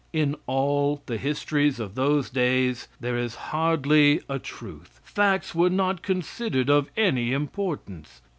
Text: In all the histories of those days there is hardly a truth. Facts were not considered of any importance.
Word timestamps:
In 0.13 0.35
all 0.47 1.03
the 1.05 1.17
histories 1.19 1.79
of 1.79 1.93
those 1.93 2.31
days 2.31 2.87
there 2.99 3.19
is 3.19 3.35
hardly 3.35 4.19
a 4.27 4.39
truth. 4.39 4.99
Facts 5.03 5.53
were 5.53 5.69
not 5.69 6.01
considered 6.01 6.71
of 6.71 6.89
any 6.97 7.33
importance. 7.33 8.19